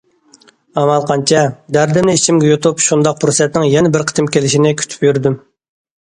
[0.83, 1.41] ئامال قانچە؟
[1.75, 5.37] دەردىمنى ئىچىمگە يۇتۇپ شۇنداق پۇرسەتنىڭ يەنە بىر قېتىم كېلىشىنى كۈتۈپ يۈردۈم.